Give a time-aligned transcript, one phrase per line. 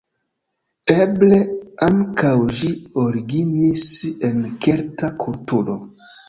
[1.01, 1.37] Eble
[1.87, 2.71] ankaŭ ĝi
[3.03, 3.85] originis
[4.31, 5.79] en kelta kulturo.